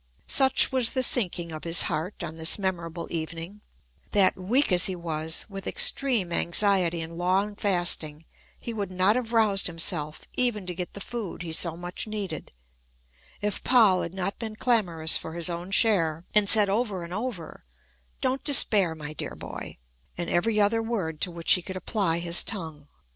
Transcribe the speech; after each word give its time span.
Such 0.25 0.71
was 0.71 0.89
the 0.93 1.03
sinking 1.03 1.51
of 1.51 1.63
his 1.63 1.83
heart 1.83 2.23
on 2.23 2.37
this 2.37 2.57
memorable 2.57 3.07
evening, 3.11 3.61
that, 4.13 4.35
weak 4.35 4.71
as 4.71 4.87
he 4.87 4.95
was, 4.95 5.45
with 5.47 5.67
extreme 5.67 6.33
anxiety 6.33 7.01
and 7.01 7.19
long 7.19 7.55
fasting, 7.55 8.25
he 8.59 8.73
would 8.73 8.89
not 8.89 9.15
have 9.15 9.31
roused 9.31 9.67
himself, 9.67 10.25
even 10.33 10.65
to 10.65 10.73
get 10.73 10.95
the 10.95 11.01
food 11.01 11.43
he 11.43 11.51
so 11.53 11.77
much 11.77 12.07
needed, 12.07 12.51
if 13.41 13.63
Poll 13.63 14.01
had 14.01 14.15
not 14.15 14.39
been 14.39 14.55
clamorous 14.55 15.17
for 15.17 15.33
his 15.33 15.51
own 15.51 15.69
share, 15.69 16.25
and 16.33 16.49
said, 16.49 16.67
over 16.67 17.03
and 17.03 17.13
over, 17.13 17.63
"Don't 18.21 18.43
despair, 18.43 18.95
my 18.95 19.13
dear 19.13 19.35
boy," 19.35 19.77
and 20.17 20.31
every 20.31 20.59
other 20.59 20.81
word 20.81 21.21
to 21.21 21.29
which 21.29 21.51
he 21.53 21.61
could 21.61 21.77
apply 21.77 22.17
his 22.17 22.41
tongue. 22.41 22.87